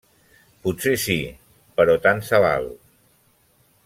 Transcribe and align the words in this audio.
Potser 0.63 0.93
sí, 1.03 1.17
però 1.81 1.97
tant 2.09 2.23
se 2.31 2.39
val. 2.47 2.67